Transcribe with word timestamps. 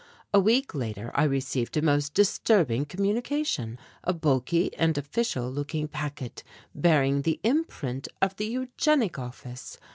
A 0.33 0.39
week 0.39 0.73
later 0.73 1.11
I 1.13 1.25
received 1.25 1.77
a 1.77 1.81
most 1.83 2.15
disturbing 2.15 2.85
communication, 2.85 3.77
a 4.03 4.13
bulky 4.13 4.75
and 4.75 4.97
official 4.97 5.47
looking 5.51 5.87
packet 5.87 6.43
bearing 6.73 7.21
the 7.21 7.39
imprint 7.43 8.07
of 8.19 8.35
the 8.37 8.47
Eugenic 8.47 9.19
Office. 9.19 9.77